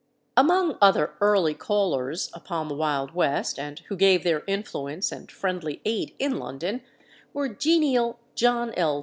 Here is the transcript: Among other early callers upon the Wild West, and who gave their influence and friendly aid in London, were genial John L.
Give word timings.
Among 0.35 0.79
other 0.81 1.13
early 1.21 1.53
callers 1.53 2.31
upon 2.33 2.67
the 2.69 2.75
Wild 2.75 3.13
West, 3.13 3.59
and 3.59 3.77
who 3.81 3.95
gave 3.95 4.23
their 4.23 4.43
influence 4.47 5.11
and 5.11 5.29
friendly 5.31 5.79
aid 5.85 6.15
in 6.17 6.39
London, 6.39 6.81
were 7.33 7.49
genial 7.49 8.17
John 8.33 8.73
L. 8.73 8.99